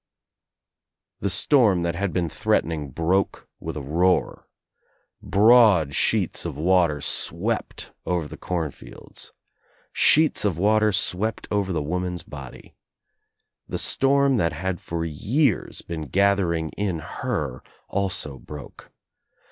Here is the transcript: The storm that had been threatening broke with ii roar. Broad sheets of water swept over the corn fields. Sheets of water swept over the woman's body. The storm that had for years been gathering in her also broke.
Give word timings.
The 1.19 1.29
storm 1.29 1.83
that 1.83 1.93
had 1.93 2.11
been 2.11 2.27
threatening 2.27 2.89
broke 2.89 3.47
with 3.59 3.77
ii 3.77 3.83
roar. 3.83 4.47
Broad 5.21 5.93
sheets 5.93 6.43
of 6.43 6.57
water 6.57 7.01
swept 7.01 7.91
over 8.03 8.27
the 8.27 8.35
corn 8.35 8.71
fields. 8.71 9.31
Sheets 9.93 10.43
of 10.43 10.57
water 10.57 10.91
swept 10.91 11.47
over 11.51 11.71
the 11.71 11.83
woman's 11.83 12.23
body. 12.23 12.73
The 13.67 13.77
storm 13.77 14.37
that 14.37 14.53
had 14.53 14.81
for 14.81 15.05
years 15.05 15.83
been 15.83 16.07
gathering 16.07 16.69
in 16.69 16.97
her 16.97 17.61
also 17.87 18.39
broke. 18.39 18.91